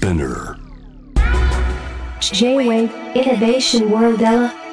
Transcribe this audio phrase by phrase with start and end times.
[0.00, 0.56] Spinner.
[2.20, 4.22] J-Wave Innovation World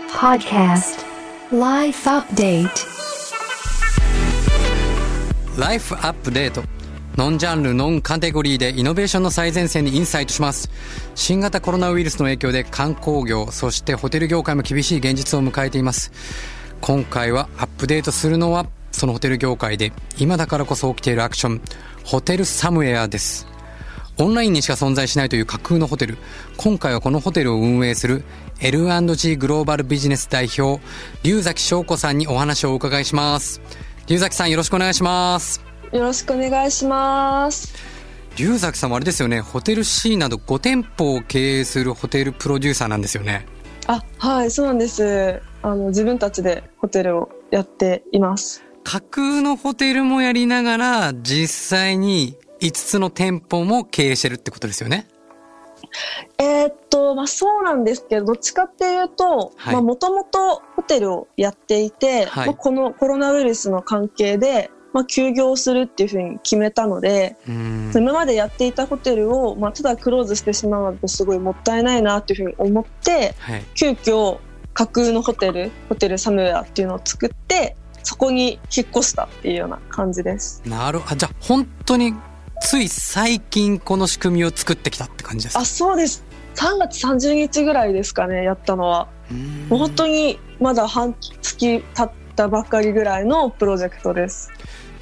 [0.09, 1.03] Podcast.
[1.51, 2.87] Life Update.
[5.59, 6.63] ライフアップデート
[7.17, 10.69] ノンジャンルノンカテゴリーでイノベーションの最前線にインサイトします。
[11.13, 16.13] 新型コロナウイルスの影響で観光業そしてホテル業界も厳しい現実を迎えています。
[16.79, 21.61] 今回はアップデートするのはそのホテル業界で今だからこそ起きているアクション
[22.05, 23.56] ホテルサムウェアです
[24.19, 26.17] オンラインにしか存在しないという架空のホテル
[26.57, 28.23] 今回はこのホテルを運営する
[28.61, 30.81] L&G グローバルビジネス代表
[31.23, 33.61] 龍崎翔子さんにお話をお伺いします
[34.07, 37.73] 龍崎さんよろしくお願いしますよろしくお願いします。
[38.35, 43.47] 龍崎さんはあれですよねホテル C など5店舗を経営するホテルプロデューサーなんですよね
[43.87, 45.41] あ、はい、そうなんです。
[45.61, 48.63] あの、自分たちでホテルをやっています。
[48.83, 55.07] 架空のホテルもやりながら実際に5つの店舗も経営してるってことですよね？
[56.39, 74.39] えーっと、まあそうなんですけど、どっちかっていうと、はいまあもともとホテルをやっていて、はいまあこのコロナウイルスの関係で、まあ休業するっていうふうに決めたので、今までやっていたホテルを、まあただクローズしてしまうのとすごいもったいないなっていうふうに思って、はい急遽
[74.73, 80.61] 架空のホテル、ホテルサムウェアっていうのを作って、そこに引っ越したっていうような感じです。
[80.67, 81.15] なるほど。
[81.15, 82.13] じゃあ、本当に、
[82.61, 85.61] つい最近この仕組みを作ってきたって感じですか？
[85.61, 86.23] あ、そうです。
[86.55, 89.07] 3月30日ぐらいですかね、やったのは。
[89.69, 94.49] 本当にまだ半月経ったばっかりぐらいのプロジェクトです。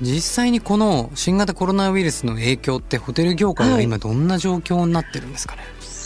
[0.02, 5.62] 実際にこの新型コロナウイルスの影響ってホテル業界は今どんな状況になってるんですかね、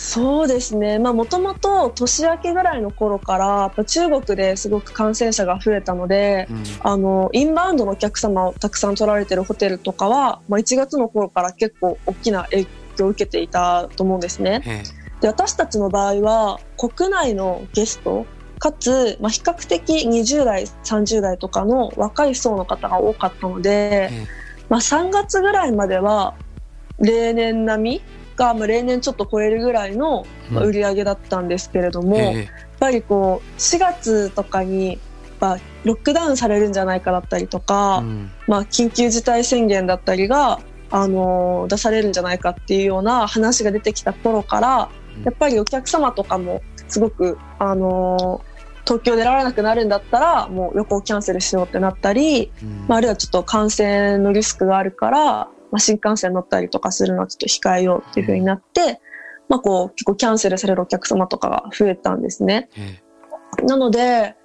[0.10, 0.98] そうですね。
[0.98, 12.66] まあもともと年明けぐらいの頃から、中国ですごく感染者が増えたので、うんあの、インバウンドのお客様をたくさん取られてるホテルとかは、まあ1月の頃から結構大きな影
[12.98, 14.64] 響を受けていたと思うんですね。
[14.66, 14.82] え
[15.22, 18.26] で私たちの場合は国内のゲスト
[18.58, 24.28] かつ、まあ、比較的20代30代とかの若い層の方が多かったので、ええ
[24.70, 26.36] まあ、3月ぐらいまでは
[27.00, 32.48] 例年並みが、まあ、例年ちょっと超えるぐらいの、売り上げだったんですけれども、えやっえ
[32.80, 34.98] ぱりこう4月とかに、
[35.40, 38.32] まあ、ロックダウンされるんじゃないかだったりとか、うん。
[38.48, 40.60] まあ、緊急事態宣言だったりが、
[40.92, 45.24] あの出されるんじゃないかっていうような話が出てきた頃から、うん。
[45.24, 48.42] やっぱりお客様とかもすごく、あの
[48.86, 52.86] 東京出られなくなるんだったらもう旅行キャンセルしようってなったり、うん。
[52.88, 59.02] まあ、あるいはちょっと感染のリスクがあるから、まあ、新幹線乗ったりとかするのはちょっと控えようっていう風になって、
[59.48, 62.70] まあ、こう結構キャンセルされるお客様とかが増えたんですね。
[62.78, 63.00] え
[63.64, 64.36] なので、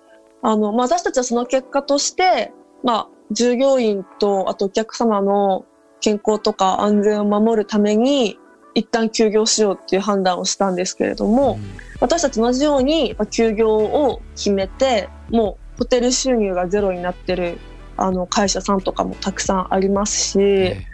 [0.43, 2.53] あの、まあ、私たちはその結果として、
[2.83, 5.65] まあ、従業員と、あとお客様の
[6.01, 8.39] 健康とか安全を守るために、
[8.75, 11.59] 一旦休業しようっていう判断をしたんですけれどえも、
[12.01, 17.59] 私たち同じように、まあ休業を決めて、もうホテル収入がゼロになってる、
[17.97, 20.87] あの、会社さんとかもたくさんありますし、え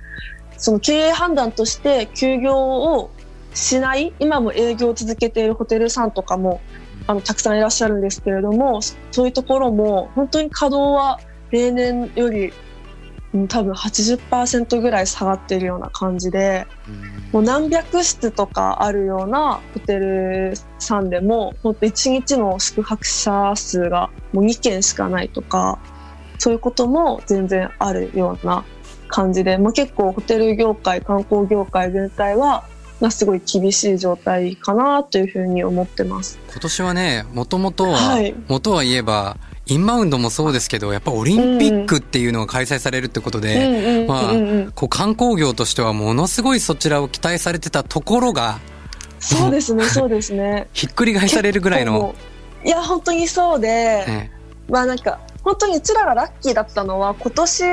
[0.60, 3.10] その経営判断として休業を
[3.54, 6.60] しない、今も営業を続けているホテルさんとかも、
[7.06, 11.18] あの、たくさんいらっしゃるんですけれども、そういうところも、本当に稼働は
[11.50, 12.52] 例年より、
[13.32, 17.30] うん多分80%ぐらい下がっているような感じで、うん。
[17.32, 25.78] もう何百室とかあるようなホテルさんでも、本当1日の宿泊者数がもう2件しかないとか、
[26.38, 28.64] そういうことも全然あるような
[29.10, 32.64] 感じで、まあ、結構ホテル業界、観光業界全体は、
[33.00, 36.38] まあ、すごい厳しい状態かなというふうに思ってます。
[36.50, 38.34] 今年はねもともとは、はい。
[38.48, 44.32] 元は言えばインバウンドもそうですけどやっぱオリンピックっていうのが開催されるってことで、まあ
[44.74, 48.58] こう観光業としてはものすごいそちらを期待されてたところが
[49.20, 50.68] そうですね、 そうですね。
[50.72, 52.14] ひっくり返されるぐらいの、
[52.64, 53.68] いや、本当にそうで、
[54.08, 54.30] え。
[54.68, 57.64] まあなんか、本当にうちらがラッキーだったのは、今年、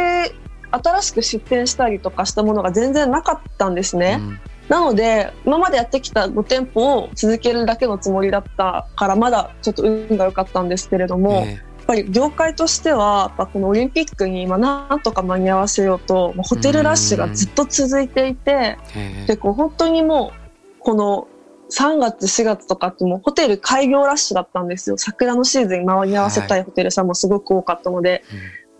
[0.72, 4.18] 新しく出店したりとかしたものが全然なかったんですえね。
[4.20, 4.40] うん。
[4.70, 19.26] なので、今までやってきた5店舗を続けるだけのつもりだったから、まだちょっと運が良かったんですけれども、えやっぱり業界としては、やっぱこのオリンピックに今なんとか間に合わせようと、ホテルラッシュがずっと続いていて、ええ。
[19.26, 21.28] で、こう本当にもう、この
[21.70, 24.98] 3月、4月とかってもうホテル開業ラッシュだったんですよ。
[24.98, 28.24] 桜のシーズンに間に合わせたいホテルさんもすごく多かったので、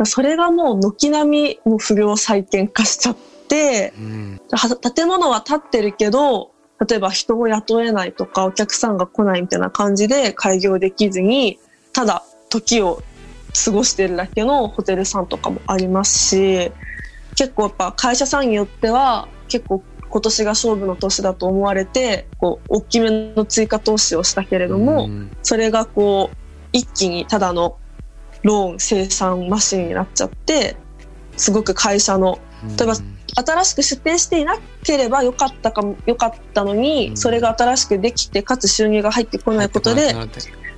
[0.06, 3.18] それがもう軒並みもう不良再建化しちゃっ
[3.48, 4.40] て、うん。
[4.52, 6.52] は建物は建ってるけど、
[6.88, 11.60] 例えば人を雇えないとかお客さんが来ないみたいな感じで開業できずに、
[11.94, 13.02] ただ時を
[13.66, 16.72] 過ごしてるだけのホテルさんとかもありますし、
[17.36, 25.32] 結構やっぱ会社さんによっては結構今年が勝負の年だと思われてこう大きめの追加投資をしたけれども、うん。
[25.42, 26.38] それがこう
[26.72, 27.78] 一気にただの
[28.48, 30.78] ローン生産マシンになっちゃって
[31.36, 32.40] すごく会社の
[32.78, 32.96] 例えば
[33.36, 37.18] 新しく出店していなければよかったかもよかったのに、うん。
[37.18, 40.16] それが新しくできてかつ収入が入ってこないことで、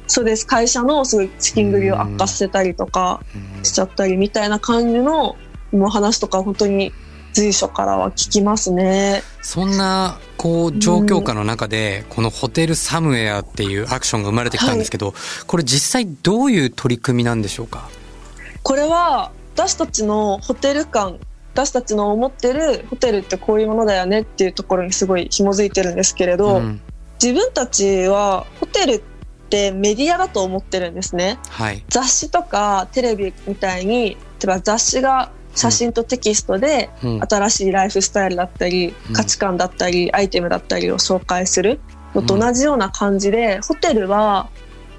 [0.08, 0.46] そうです。
[0.46, 3.22] 会社のすごい資金繰りを悪化させたりとか
[3.58, 3.64] うん。
[3.64, 5.38] しちゃったりみたいな感じの
[5.72, 6.92] もう話とか本当に
[7.34, 9.24] 随所からは聞きますね。
[9.42, 15.14] そんなこう状況下の中で、このホテルサムウェアっていうアクションが生まれてきたんですけど、
[15.48, 17.90] これ実際どういう取り組みなんでしょうか？
[18.64, 21.20] これは私たちのホテル感
[21.54, 26.82] 私たちの思ってるホテルってこういうものだよねっていうところにすごい紐づいてるんですけれど、ん。
[27.22, 29.02] 自分たちはホテルっ
[29.50, 31.38] てメディアだと思ってるんですね。
[31.50, 31.84] はい。
[31.90, 37.22] 雑誌とかテレビみたいに例えば雑誌が写真とテキストでうん。
[37.22, 39.14] 新しいライフスタイルだったりうん。
[39.14, 41.80] 価値観だったりアイテムだったりを紹介する。
[42.16, 44.50] のと同じような感じでホテルは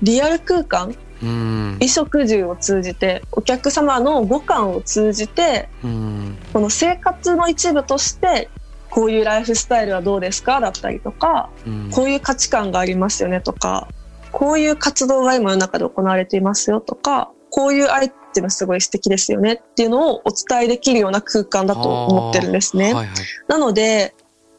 [0.03, 1.77] リアル空間うん。
[1.81, 6.39] 衣食住を通じてお客様の五感を通じてうん。
[6.53, 8.49] この生活の一部として
[8.91, 11.91] こういうライフスタイルはどうですかだったりとかうん。
[11.91, 13.89] こういう価値観がありますよねとか
[14.33, 22.95] こういう活動が今の中で行われていますよとかこういうアイテムすごい素敵ですよねっていうのをお伝えできるような空間だと思ってるんですね。
[22.95, 23.17] はいはい。
[23.49, 24.15] なので、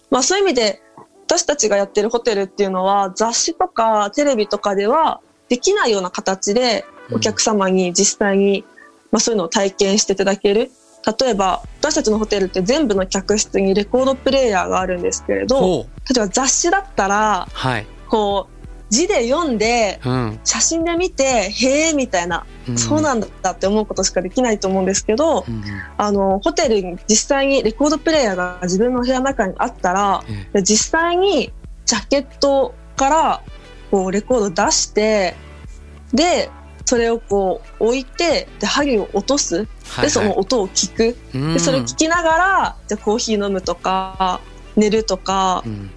[0.10, 0.82] まあそういう意味で
[1.26, 8.66] 私たちがやってるホテルっていうのは雑誌とかテレビとかではできないような形でお客様に実際に、
[9.12, 10.72] まあ、そういうのを体験していただける。
[11.20, 15.88] 例えば私たちのホテルって全部の客室にレコードプレーヤーがあるんですけれど。
[16.14, 17.88] 例えば雑誌だったらはい。
[18.10, 18.51] こう
[18.92, 20.40] 字で読んでうん。
[20.44, 22.46] 写真で見てへえみたいな、
[22.76, 25.64] そうなんだって思うことしかできないと思うんですけど、うん。
[25.98, 31.54] あのホテルに実際にレコードプレーヤーが自分の部屋の中にあったらえで実際に
[31.86, 33.42] ジャケットから
[33.90, 35.36] こうレコード出して
[36.14, 36.50] で
[36.86, 39.68] それをこう置いてで針を落とす。
[39.88, 41.18] はいでその音を聞く。
[41.34, 41.54] うん。
[41.54, 44.42] でそれを聞きながらじゃあコーヒー飲むとか
[44.76, 45.90] 寝るとかうん。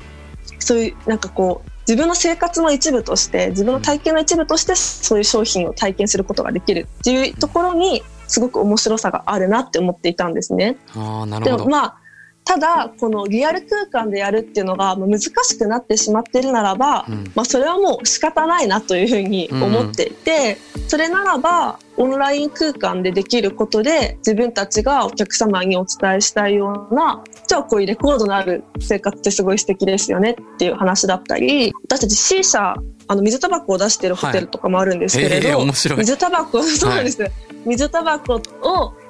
[0.61, 10.77] そういうなんかこう自分の生活の一部として自分の体験の一部としてそういう商品を体験することができるっていうところにすごく面白さがあるなって思っていたんですね。
[10.95, 11.57] ああ、なるほど。
[11.59, 11.97] でもまあ
[12.47, 32.75] ただこのリアル空間でやるっていうのがまあ難しくなってしまってるならば、うんまあ、それはもう仕方ないなというふうに思っていて、それならばオンライン空間でできることで自分たちがお客様にお伝えしたいようなじゃあこういうレコードのある生活ってすごい素敵ですよねっていう話だったり私たち C 社
[33.07, 35.99] あの水タバコを出してるホテルとかもあるんですけれど、ええ面白い。
[35.99, 37.31] 水タバコそうなんです、
[37.67, 38.41] 水タバコを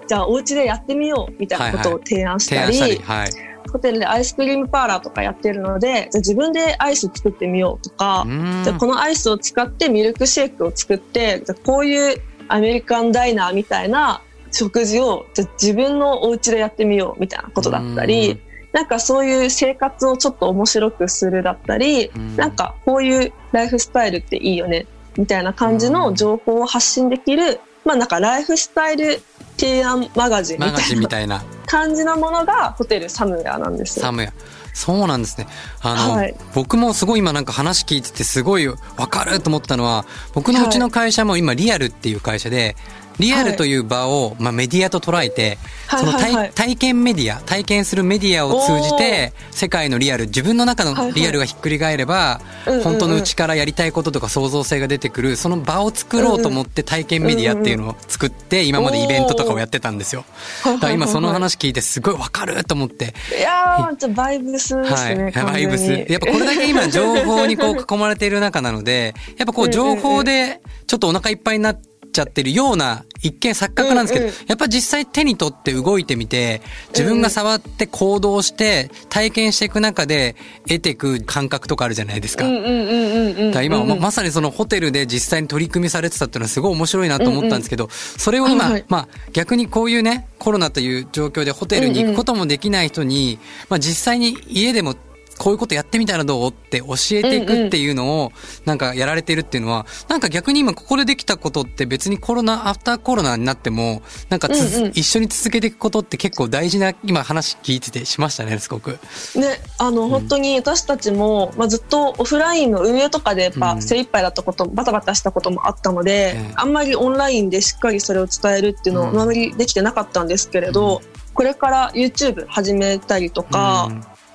[0.08, 2.98] じゃあお家でやってみようみたいなことを提案したり。
[2.98, 3.54] はい。
[3.72, 18.40] ホテルでアイスクリームパーラーとかやってるのでじゃあ自分でアイス作ってみようとか、うんじゃあこのアイスを使ってミルクシェイクを作ってじゃあこういうアメリカンダイナーみたいな食事をじゃあ自分のお家でやってみようみたいなことだったり、
[18.72, 24.86] なんかそういう生活をちょっと面白くするだったり、うんなんかこういうライフスタイルっていいよね
[25.16, 29.20] みたいな感じの情報を発信できる、まあなんかライフスタイル
[29.56, 30.58] 提案マガジン
[30.98, 31.44] みたいな。
[31.66, 34.04] 感じのものがホテルサムウェアなんですよ。
[34.04, 34.32] サムヤ。
[34.74, 35.46] そうなんですね。
[35.80, 38.76] あの、はい僕もすごい今なんか話聞いててすごいわ
[39.08, 40.04] かると思ったのは、
[40.34, 42.76] 僕のうちの会社も今リアルっていう会社で、
[43.18, 46.34] リアルという場を、まあ、メディアと捉えて、はいその体,、はい。
[46.34, 52.40] はい体験メディア体験するメディアを通じて世界のリアル自分の中のリアルがひっくり返れば、
[52.82, 60.24] 本当の内からやりたいこととか創造性が出てくるその場を作ろうと思って体験メディアっていうのを作って今までイベントとかをやってたんですよ。
[60.64, 63.14] だから今その話聞いてすごいわかると思って。
[63.38, 65.44] いやー、じゃあバイブスですね、はい。
[65.44, 65.92] バイブス。
[66.08, 71.80] やっぱこれだけ今情報にこう囲まれている中なので、やっぱこう情報でちょっとお腹いっぱいになっ
[72.14, 74.36] ちゃってるような一見錯覚なんですけど、うんうん。
[74.46, 80.36] やっぱ実際手に取って動いてみて、自分が触って行動して体験していく中で
[80.68, 82.44] 得ていく感覚とかあるじゃないですか。
[82.44, 88.84] 今、うんままさにそのホテルで実際に取り組みされてたっていうのはすごい面白いなと思ったんですけど、それを今、はいはい。
[88.88, 94.94] まあ逆にこういうね、コロナという状況でホテルに行くこともできない人に、まあ実際に家でも
[95.38, 96.50] こういうことやってみたらどう？
[96.50, 98.32] って教えていくっていうのを
[98.64, 104.92] なんかやられてるっていうのは、なんか逆に今ここでできたことって別にコロナ、アフターコロナになっても、なんかうんうん。
[104.94, 108.98] 一緒に続けていくことって結構大事な今話聞いててしましたね、すごく。
[109.34, 113.82] ね、あの、本当に私たちも、まあ、ずっとオフラインの運営とかでやっぱうん。
[113.82, 116.52] 精一杯だったこと、バタバタしたこともあったので、ええ。
[116.56, 119.20] あんまりオンラインでしっかりそれを伝えるっていうのをうん。
[119.20, 121.02] あまりできてなかったんですけれど、
[121.34, 123.90] これから YouTube 始めたりとか、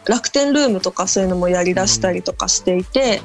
[0.10, 3.22] 楽天ルームとかそういうのもやりだしたりとかしていて、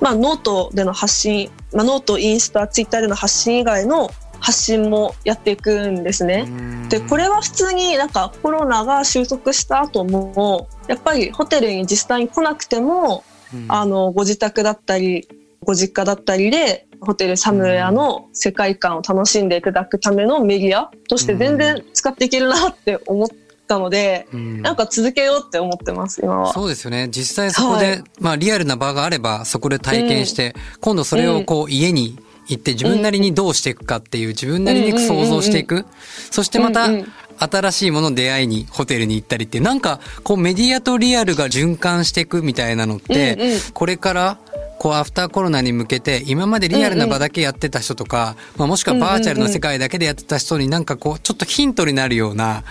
[0.00, 6.46] まあ、ノートでの発信、まあ、ノートインスタツイッターでの発信以外の発信もやっていくんですね。
[6.88, 13.24] でこれは普通になんかコロナが収束した後もやっぱりホテルに実際に来なくても、
[13.66, 15.26] あのご自宅だったり
[15.64, 23.28] ご実家だったりでホテルサムエアの世界観を楽しんでいただくためのメディアとして全然使っていけるなって思っ
[23.68, 26.52] たので、うん、なんか続けようって思ってます今は。
[26.52, 27.08] そうですよね。
[27.10, 35.84] 実際そこで、はい、まあリアルな場があればそこで体験して、うん、今度それをこう家に行って自分なりにどうしていくかっていう自分なりに想像していく。
[36.30, 36.88] そしてまた、
[37.38, 44.38] 新しいもの出会いにホテルに行ったりってなんかこうメディアとリアルが循環していくみたいなのって、これから
[44.78, 52.62] こうアフターコロナに向けて今までリアルな場だけやってた人とか、まあ、もしくはバーチャルの世界だけでやってた人になんかこうちょっとヒントになるような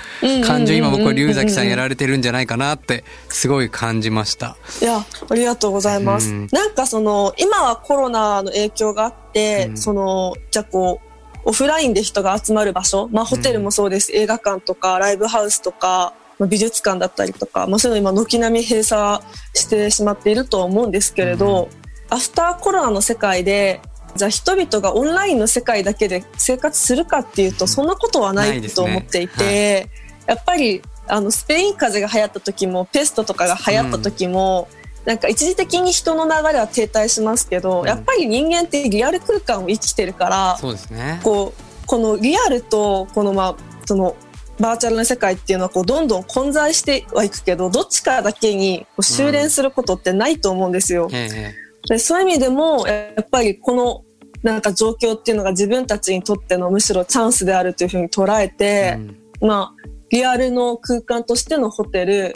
[0.46, 4.58] 感じを今僕は龍崎さんやられてるんじゃないかなってすごい感じました。
[4.82, 6.30] いやありがとうございます。
[6.30, 11.07] うん、なんかその今はコロナの影響があって、うん、そのじゃあこう
[11.48, 19.24] オフラインで人が集まる場所、まあ、ホテルもそうです、映画館とかライブハウスとか、まあ、美術館だったりとか、まあ、そういうの今軒並み閉鎖
[19.54, 21.70] してしまっていると思うんですけれど、
[22.10, 23.80] アフターコロナの世界で
[24.18, 29.90] じゃあ人々がオンラインの世界だけで生活するかっていうとそんなことはないと思っていて、ね。
[30.26, 41.22] はい、やっぱりあのスペイン風邪が流行った時もペストとかが流行った時も、うん、なんか一時的に人の流れは停滞しますけど、うん、やっぱり人間ってリアル空間を生きてるからそうですね。
[41.24, 44.18] こうこのリアルとこのまあその
[44.60, 51.08] バーチャルな世界っていうのはこうどんどん混在してはいくけどどっちかだけにこう修練することってないと思うんですよ。
[51.10, 51.16] うん。
[51.16, 51.54] え
[51.88, 51.94] え。
[51.94, 54.04] でそういう意味でもやっぱりこの
[54.44, 58.98] なんか状況っていうのが自分たちにとってのむしろチャンスであるというふうに捉えて、
[59.42, 62.34] うん、まあリアルの空間としてのホテル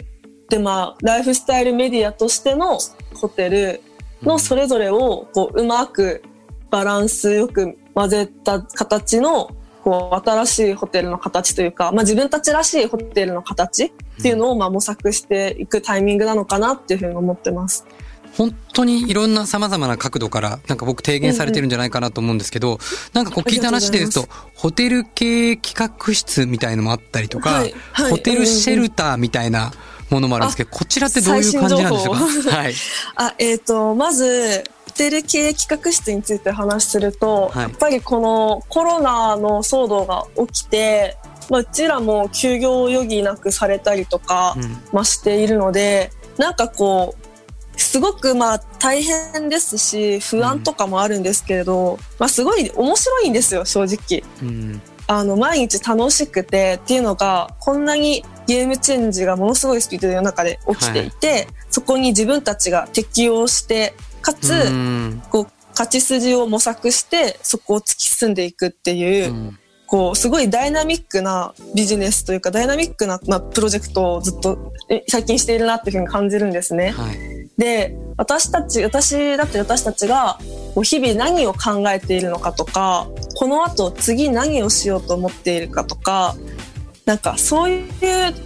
[0.52, 2.78] でまあライフスタイルメディアとしての
[3.14, 3.80] ホテル
[4.22, 6.22] のそれぞれをこううまく
[6.68, 9.50] バランスよく混ぜた形の
[9.82, 13.90] こう新しいホテルの形というか、まあ、自分たちらしいホテルの形っ
[14.22, 17.86] ていうのをまあ模索していくタイミングなのかなっていうふうに思ってます。
[18.36, 22.78] 本当にいろんな様々な角度からなんか僕提言されてるんじゃないかなと思うんですけど、うんうん、
[23.14, 29.72] なんかこう聞いた話で言うと、ホテル系企画室みたいのもあったりとか、はいはい、ホテルシェルターみたいな
[30.12, 32.56] ものもあるんですけど、こちらってどういう感じなんでしょうか？
[32.56, 32.74] はい。
[33.16, 41.16] あ、えっ、ー、と、まず、ホテル系企画室について話すると、はい、やっぱりこのコロナの騒動が起きて、
[41.48, 44.54] まあ、うちらも休業を余儀なくされたりとか、
[44.92, 47.22] ましているので、うん、なんかこう、
[47.76, 69.54] すごくまあ大変ですし不安とかもあるんですけれど、うん、まあ、すごい面白いんですよ正直、うん、あの毎日楽しくてっていうのがこんなにゲームチェンジがものすごいスピードで世の中で起きていて、はい、そこに自分たちが適応してかつ、うん、こう勝ち筋を模索してそこを突き進んでいくっていう、
[69.86, 74.72] こうすごいダイナミックなビジネスというかダイナミックな、まあ、プロジェクトをずっと
[75.08, 76.90] 最近しているなっていうふうに感じるんですね。
[76.90, 77.32] はい。
[77.58, 80.38] で私たち私だって私たちが
[80.82, 86.34] 日々何を考えているのかとかこのあと次何をしようと思っているかとか
[87.12, 87.84] なんかそういう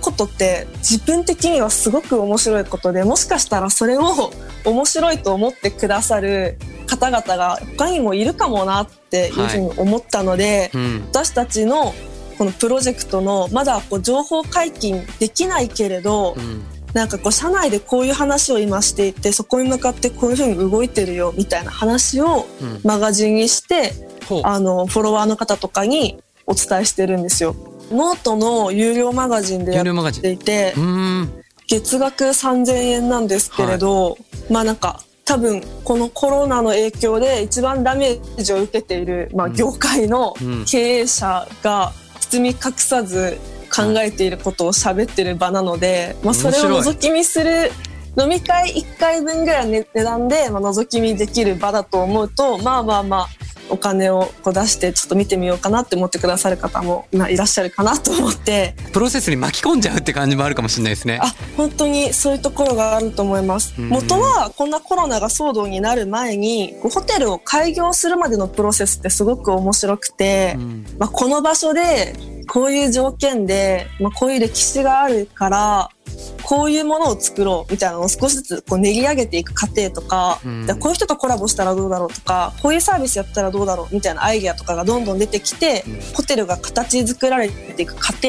[0.01, 4.33] ことって自分的にはすごく面白いことでもしかしたらそれを
[4.65, 6.59] 面白いと思ってくださる
[6.89, 11.95] 方々が他にもいるかもなっていうふうに思ったので、はいうん、私たちの
[12.39, 16.65] このプロジェクトのまだこう情報解禁できないけれど、うん。
[16.93, 22.47] なんかこう社内でこういう話を今していてそこに向かってこういうふうに動いてるよみたいな話を
[22.85, 23.93] マガジンにして、
[24.31, 24.41] う。
[24.41, 27.55] ん、あのフォロワーの方とかにお伝えしてるんですよ。
[27.91, 30.75] ノートの有料マガジンでやっていて
[31.67, 40.35] 月額3000円なんですけれど、はい、まあなんか多分このコロナの影響で一番ダメージを受けている、まあ、業界の
[40.67, 43.37] 経営者が包み隠さず
[43.75, 47.73] 考えていることを喋ってる場なので、まあ、それを覗き見する
[48.19, 53.46] 飲み会1回分ぐらい値段で、まあ、覗き見できる場だと思うとまあまあまあ
[53.77, 58.75] お金をこう出してちょっと見てみようかなって思ってくださる方もいらっしゃるかなと思って。
[58.93, 61.21] プロセスに巻き込んじゃうって感じもあるかもしれないですね。
[61.23, 63.75] あ本当にそういうところがあると思います。
[63.79, 70.57] 元はこんなコロナが騒動になる前にホテルを開業するまでのプロセスってすごく面白くて、
[70.99, 72.15] まあ、この場所で
[72.49, 75.91] こういう条件で、まあ、こういう歴史があるから
[76.43, 88.29] こういうものを作ろうみたいなのを少しずつこう練り上げていく過程とか、うん、こういう人とコラボしたらどうだろうとかこういうサービスやったらどうだろうみたいなアイデアとかがどんどん出てきて、うん、ホテルが形作られていく過程。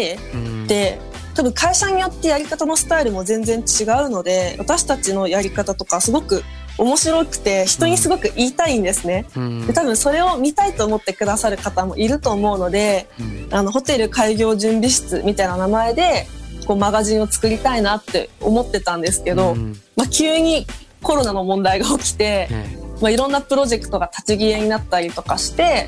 [0.67, 0.99] で、
[1.37, 6.43] 多分会社によってやり方のスタイルも全然違うので私たちのやり方とかすごく
[6.79, 9.67] 面白くて人にすごく言いたいんですね、うん。
[9.67, 13.47] で多分それを見たいと思ってくださる方もいると思うのでうん。
[13.51, 16.27] あのホテル開業準備室みたいな名前で
[16.67, 19.73] こうマガジンを作りたいなって思ってたんですけど、うん。
[19.95, 20.67] まあ、急に
[21.01, 25.87] コロナの問題が起きて、ねまあ、いろんなプロジェクトが立ち消えになったりとかして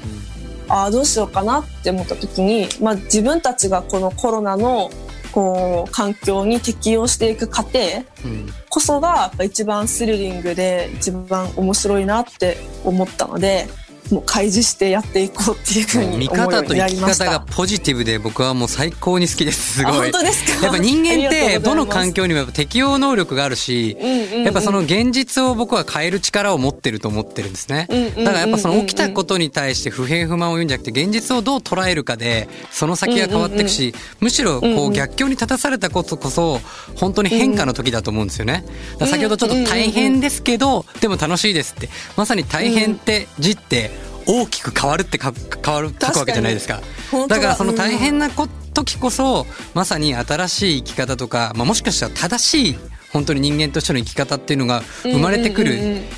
[0.69, 4.89] ああどうしようかなって思った時に、まあ、自分たちがこのコロナの
[5.31, 7.79] こう環境に適応していく過程
[8.23, 8.49] うん。
[8.69, 13.67] こそがやっぱ一番スリリングで一番面白いなって思ったので
[14.11, 16.97] もう開示してやっていこうっていうふうに見方と生き。
[16.99, 20.11] 方がポジティブで僕はもう最高に好きですすあごい。
[20.11, 20.65] 本当ですか？
[20.67, 23.95] やっぱ人間ってどの環境境にもやっぱ適応能力があるし
[24.43, 27.87] やっぱその現実を僕は変える力を持ってると思ってるんですね。
[28.17, 36.59] だからやっぱその起きたことに対して不平不満を言うんじゃなくて現実をどう捉えるかでその先が変わっていくしむしろこう逆境に立たされたことこそ
[36.95, 38.65] 本当に変化の時だと思うんですよね。
[38.99, 41.89] 先ほどちょっと大変ですけどでも楽しいですって。
[42.17, 43.91] まさに大変って字って
[44.31, 45.33] 大きく変わるってか
[45.65, 46.81] 変わる書くわけじゃないですか。
[47.27, 47.39] だ。
[47.39, 52.79] からその大変なこ時こそまさに新しい生き方とか、まあ、もしかしたら正しい
[53.11, 55.73] 本当に人間としての生き方っていうのが生まれてくる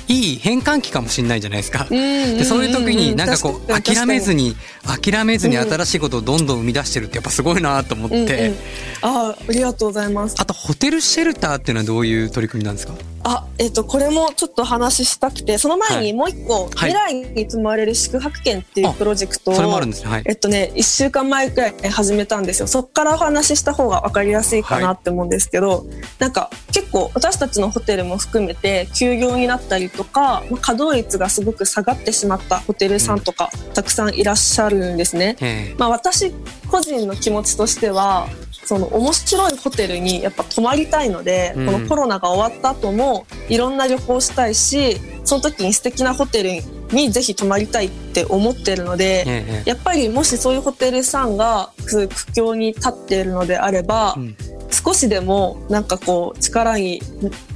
[0.08, 1.86] いい変換期かもしれないじゃないですか。
[1.88, 8.52] ででそういう時になんかこう諦めずにに諦めずに新しいことをどんどん生み出してるってやっぱすごいなと思って、
[9.00, 10.34] あありがとうございます。
[10.40, 12.94] あとホテルシェルターっていうのはどういう取り組みなんですか？
[13.24, 16.06] あえっ、とこれもちょっと話したくてその前はい。
[16.06, 16.90] にもう一個、はい。
[16.90, 20.10] 未来に積まれる宿泊券っていうプロジェクトをそれもあるんですね。
[20.10, 20.22] はい。
[20.26, 22.66] えっとね1週間前くらいに始めたんですよ。
[22.66, 25.86] そっからお話しした方が分かりやすいかなって思うんですけど、
[26.18, 35.36] なんか結構私たちのホテルも含めて休業になったりとか、まあ、稼働率がすごく下がってしまったホテルさんとかたくさんいらっしゃるんですね。
[35.40, 35.74] え。
[35.78, 36.32] まあ、私
[36.68, 38.28] 個人の気持ちとしては
[38.64, 41.66] その面白いホテルにやっぱ泊まりたいので、うん。
[41.66, 46.50] このコロナが終わった後もいろんな旅行したいしその時に素敵なホテル
[46.92, 49.62] にぜひ泊まりたいって思ってるので、ええ。
[49.66, 54.36] えやっぱりもしそういうホテルさんが苦境に立っているのであれば、うん
[54.72, 57.00] 少しでもなんかこう力に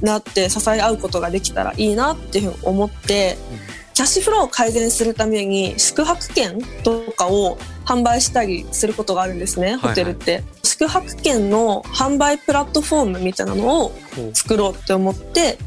[0.01, 3.37] なって支え合うことができたらいいなっていうふうに思って、
[3.95, 10.43] キャッシュフローを改善するために宿泊券とかを販売したりすることがあるんですね、はいホテルって。
[10.63, 13.91] 宿泊券の販売プラットフォームみたいなのを
[14.33, 15.57] 作ろうって思って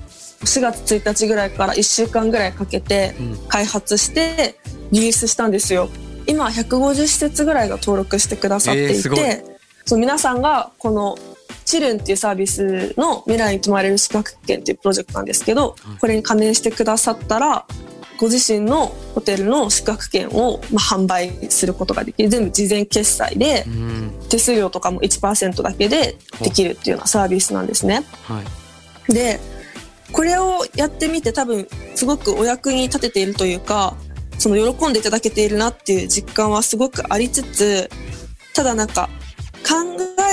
[0.45, 3.49] 4月1日ぐらいから1週間ぐらいかけてうん。
[3.49, 4.55] 開発して
[4.93, 5.89] リリースしたんですよ。
[6.29, 9.51] 今150施設ぐらいが登録してくださっていて、えー
[9.87, 11.19] そう皆さんがこの
[11.71, 17.65] チルンっていうサービスの未来に泊まれる宿泊券っていうプロジェクトなんですけど、これに加盟してくださったら
[18.19, 22.29] ご自身のホテルの宿泊券をまあ販売することができる。
[22.29, 24.13] 全部事前決済でうん。
[24.29, 28.05] 手数料とかも1%だけでできるっていうようなサービスなんですね。
[28.25, 28.43] は
[29.09, 29.13] い。
[29.13, 29.39] で
[30.13, 33.95] これをやってみて多分すごくお役に立てているというか
[34.39, 37.89] その喜んでいただけているなっていう実感はすごくありつつ
[38.55, 39.20] ただなんか考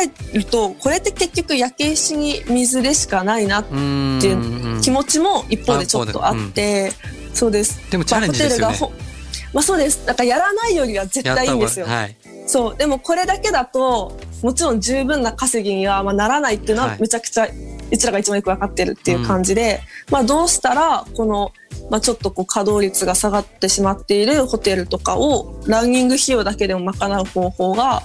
[0.01, 4.33] えるとこれって結局焼け石に水でしかないなっうんてい
[4.77, 6.91] う気持ちも一方でちょっとあって、
[7.33, 7.89] そうです。
[7.91, 9.07] でもチャレンジですよねまあホテルがほ
[9.53, 10.05] まあそうです。
[10.05, 11.85] だからやらないよりは絶対いいんですよ。
[11.85, 12.15] はい
[12.47, 12.77] そう。
[12.77, 21.51] でもこれだけだと、もちろん十分な稼ぎにはまあならないっていうのははいめちゃくちゃ、うちらが一番よく分かってるっていう感じで、まあどうしたら、この、
[21.91, 28.01] まあちょっとこう稼働率が下がってしまっているホテルとかをランニング費用だけでも賄う方法が、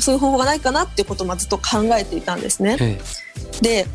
[0.00, 2.76] そういう方法がないかなっていうことをまあずっと考えていたんですね。
[2.80, 2.98] え
[3.60, 3.86] で、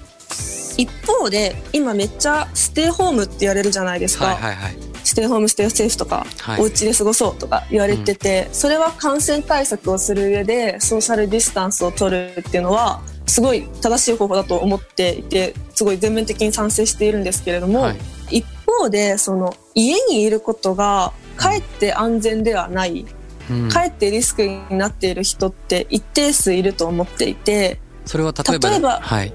[0.78, 4.26] 一方で今めっちゃステイホームって言われるじゃないですか。
[4.26, 4.78] えはいはいはい。
[5.04, 6.62] ステイホームステイセーフとか、はい。
[6.62, 17.98] お家で過ごそうとか言われてて、それは感染対策をする上でソーシャルディスタンスを取るっていうのはすごい正しい方法だと思っていてすごい全面的に賛成しているんですけれども、はい。
[18.32, 23.23] 一方でその家にいることがかえって安全ではない、うん
[23.72, 29.34] かえってリスクになっている人って一定数いると思っていてそれは例えば例えばはい。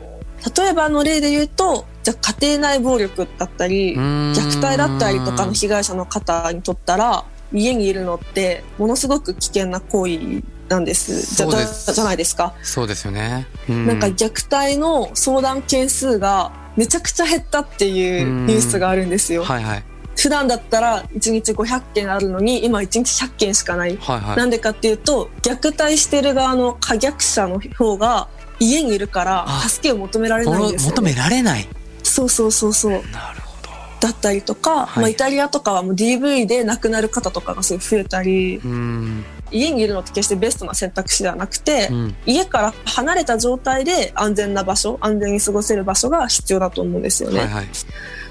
[0.57, 11.35] 例えばの例で言うとじゃあ家庭内暴力だったり虐虐待だったりとかの被害者の方にとったら家にいるのってものすごく危険な行為なんです。
[11.35, 19.85] じゃじゃないですか、そうですよね、うなんか虐待の相談件数がめちゃくちゃ減ったっていうニュースがあるんですよ、はいはい
[20.19, 24.37] 普段だったら1日500件あるのに今1日100件しかない、はいはい。
[24.37, 28.29] なんでかっていうと虐待してる側の可逆者の方が
[28.59, 31.69] 家にいるからあ助けを求められないんですよ、求められない。
[32.03, 32.93] そうそうそうそう。
[32.93, 32.99] な
[33.33, 33.69] るほど。
[34.01, 35.03] だったりとか、はい。
[35.03, 39.25] まあ、イタリアとかはもう DV で亡くなる方とかがすごい増えたりうん。
[39.51, 42.17] 家にいるのって決してベストな選択肢ではなくて、うん。
[42.27, 47.41] 家から離れた状態で安全な場所安全に過ごせる場所が必要だと思うんですよね。
[47.41, 47.69] はいはい。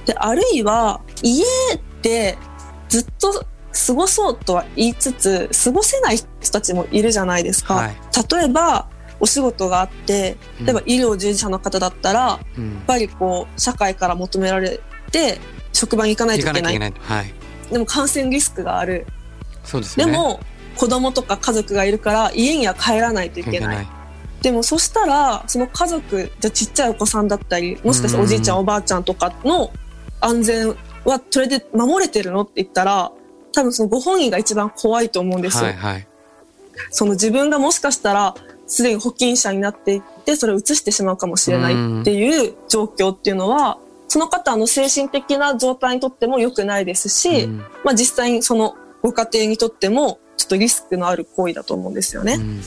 [0.07, 1.43] であるいは家
[2.01, 2.37] で
[2.89, 3.45] ずっと
[3.85, 7.75] 過ごそうとは言いつつ過ごせない人たちもいるじゃないですか。
[7.75, 7.95] はい
[8.31, 8.89] 例えば
[9.19, 12.85] お仕事があって例えば医療従事者の方だったら、やうんっ。
[12.85, 14.79] ぱりこう社会から求められ
[15.11, 15.39] て
[15.73, 16.99] 職場に行かない行といけないかなない。
[16.99, 17.33] はい。
[17.71, 19.07] でも感染リスクがある
[19.63, 20.11] そうですよね。
[20.11, 20.39] でも
[20.77, 23.87] 子供とか家族がいるから家には帰らないといけない
[24.41, 29.71] でもそしたらその家族じゃあちっちゃいお子さんだったりもしかしたらおじいちゃんおばあちゃんとかの
[30.19, 30.75] 安全
[31.05, 32.41] はそれで守れてるの？
[32.41, 33.11] って言ったら
[33.53, 36.07] 多分そのご本人が一番怖いと思うんですよ、はいはい。
[36.91, 38.35] その自分がもしかしたら
[38.67, 47.57] すでに保菌者になっていってそれを移してしまうかもしれないっていう状況っていうのはその方の精神的な状態にとっても良くないですし、うん。
[47.83, 52.35] まあ、実際にそのご家庭にとってもちょっとリスクのある行為だと思うんですよね。
[52.35, 52.61] うん。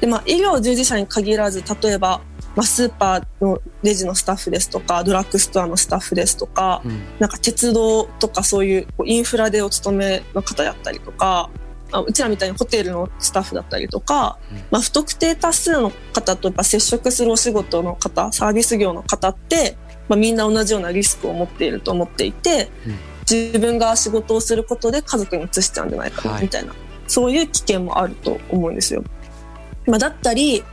[0.00, 2.20] でまあ、医療従事者に限らず例えば、
[2.58, 7.02] まあ、スーパーのレジのスタッフですとかドラッグストアのスタッフですとか、うん。
[7.20, 11.50] なんか鉄道とかそういうこうインフラでお勤めの方だったりとか
[11.92, 14.58] あうちらみたいにホテルのスタッフだったりとか、うん。
[14.72, 19.76] まあ、不特定多数の方とやっぱ接触するお仕事の方サービス業の方って、
[20.08, 22.98] まあ、みんな同じようなリスクを持っていると思っていて、うん。
[23.30, 26.42] 自分が仕事をすることで家族に移しちゃうんじゃないかはない。
[26.42, 26.74] みたいな、
[27.06, 29.04] そういう危険もあると思うんですよ。
[29.86, 30.64] まあ、だったり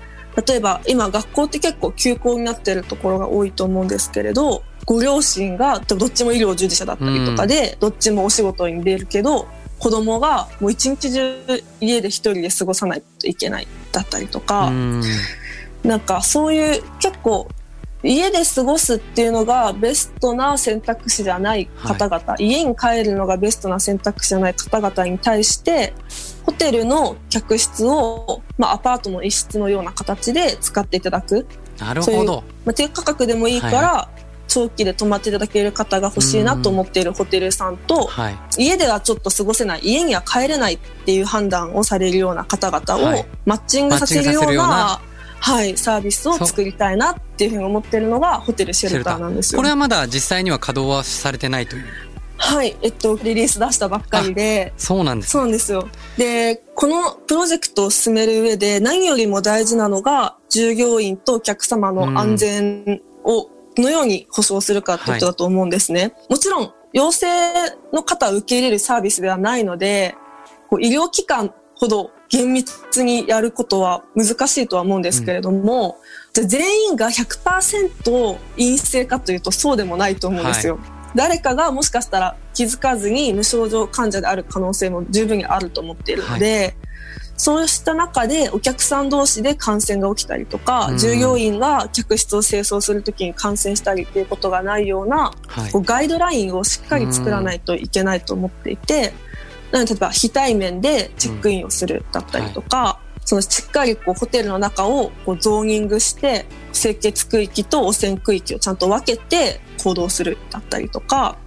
[0.47, 9.47] 例えば今学校って結構休校になってるところが多いと思うんですけれどご両親がどっちも医療従事者だったりとかで、どっちもお仕事に出るけど
[9.79, 15.01] 子供がもう一日中家で一人で過ごさないといけないだったりとか、うん。
[15.83, 17.47] なんかそういう結構
[18.03, 25.93] 家で過ごすっていうのがベストな選択肢じゃない方々、家に帰るのがベストな選択肢じゃない方々に対して
[26.45, 31.47] ホテルの客室を、まあ、アパートの一室のような形で使っていただく、
[31.79, 32.43] なるほど。
[32.65, 34.09] まあ、低価格でもいいから、は
[34.47, 38.37] 長期で泊まっていただける方が欲しいなと思っているホテルさんと、はい。
[38.57, 45.01] 家ではちょっと過ごせない家には帰れないっていう判断をされるような方々はいをマッチングさせるような,、マッチングさせるような
[45.45, 49.59] はい、サービスを作りたいなっていうふうに思ってるのがホテルシェルターなんですよ。
[49.59, 51.85] これはまだ実際には稼働はされてないという。
[52.37, 55.31] はい、えっと、リリース出したばっかりで、そうなんです。
[55.31, 55.87] そうなんですよ。
[56.17, 66.13] で、このプロジェクトを進める上で何よりも大事なのが従業員とお客様の安全をどのように保障するかってことだと思うんですね。
[66.29, 67.27] もちろん、陽性
[67.91, 70.15] の方を受け入れるサービスではないので、
[70.69, 75.97] こう医療機関ほど厳密にやることは難しいとは思うんですけれども、
[76.33, 80.79] じゃあ全員が100%陰性かというとそうでもないと思うんですよ。
[81.15, 86.75] 誰かがもしかしたら気づかずに無症状患者である可能性も十分にあると思っているので、
[87.37, 90.97] そうした中でお客さん同士で感染が起きたりとか、うん。
[90.97, 95.71] 従業員が客室を清掃するときに感染したりっていうことがないような、はい。
[95.71, 99.13] こうガイドラインをしっかり作らないといけないと思っていて、
[99.71, 106.45] なので例えば非対面でチェックインをするだったりとか、そのしっかりこうホテルの中をこうゾーニングして
[106.75, 111.37] 清潔区域と汚染区域をちゃんと分けて行動するだったりとか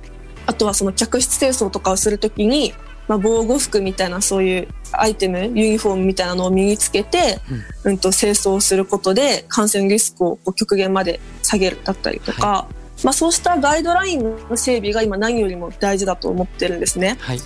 [0.46, 2.72] あとはその客室清掃とかをするときに、
[3.06, 7.38] まあ、防護服みたいなそういうアイテムユニフォームみたいなのを身につけて、
[7.84, 12.66] うん、と清掃することで感染リスクをこう極限まで下げるだったりとか、
[13.04, 17.18] まあ、そうしたガイドラインの整備が今何よりも大事だと思ってるんですね。
[17.20, 17.40] はい。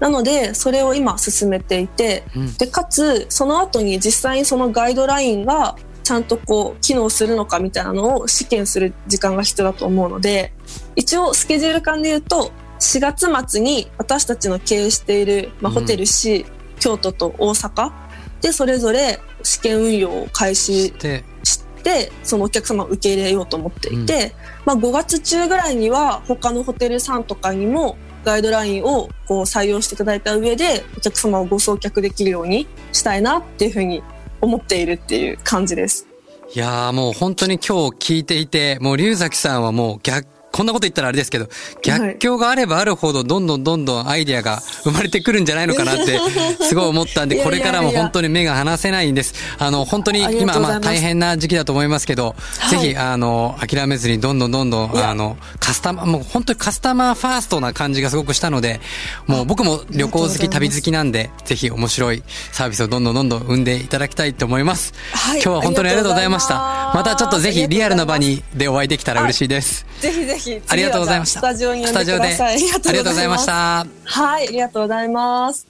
[0.00, 10.52] なのでそれを今進めていてうんでかつその後に実際にそのガイドラインがちゃんとこう機能するのかみたいなのを試験する時間が必要だと思うので
[10.94, 15.80] 一応スケジュール感で言うと4月末に私たちの経営している、まあ、うん。
[15.80, 16.44] ホテル C、
[16.78, 17.90] 京都と大阪
[18.42, 24.34] でそれぞれ試験運用を開始で、してそのお客様を受け入れようと思っていて、
[24.66, 34.02] まあ、5月中ぐらいには他のホテルさんとかにもガイドラインをこう採用していただいた上でお客様をご送客できるようにしたいなっていうふうに
[34.44, 36.06] 思っているっていう感じです。
[36.54, 41.48] いやーもう本当に今日聞いていて、もう龍崎さんはもう逆、こんなこと言ったらあれですけど、
[41.82, 46.20] 逆境があればあるほどどんどんどんどんアイディアが生まれてくるんじゃないのかなって
[46.64, 49.34] すごい思ったんで、これからも本当に目が離せないんです。
[49.58, 52.70] あの、本当に今まあ大変な時期だと思いますけど、はい。
[52.70, 58.80] ぜひあの、諦めずにどんどんどんどんあの、カスタマー、もう本当にカスタマーファーストな感じがすごくしたので、
[59.26, 64.94] もう僕も旅行好き、旅好きなんで、ぜひ面白いサービスをどんどんどんどん生んでいただきたいと思います。
[65.10, 65.42] はい。
[65.42, 66.92] 今日は本当にありがとうございました。
[66.94, 69.84] またちょっとぜひリアルな場にでお会いできたら嬉しいです。
[70.00, 71.40] ぜひぜひひありがとうございました。
[71.40, 72.54] スタジオに呼んでください。
[72.54, 73.86] ありがとうございました。
[74.04, 75.66] はい、ありがとうございます。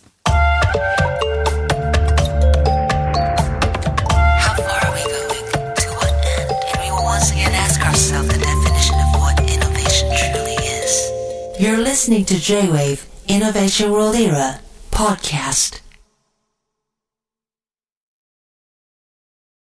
[11.56, 14.60] You're listening to J-Wave Innovation World Era
[14.90, 15.84] podcast.